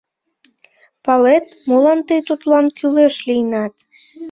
[1.05, 3.73] Палет, молан тый тудлан кӱлеш лийынат?